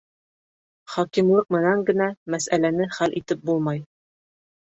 Хакимлыҡ 0.93 1.51
менән 1.57 1.83
генә 1.89 2.07
мәсьәләне 2.35 2.89
хәл 2.97 3.13
итеп 3.21 3.43
булмай. 3.51 3.83